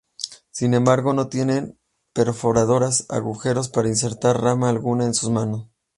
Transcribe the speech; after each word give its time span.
Sin 0.49 0.73
embargo, 0.73 1.13
no 1.13 1.27
tienen 1.27 1.77
perforados 2.11 3.05
agujeros 3.09 3.69
para 3.69 3.87
insertar 3.89 4.41
rama 4.41 4.67
alguna 4.71 5.05
en 5.05 5.13
sus 5.13 5.29
manos. 5.29 5.67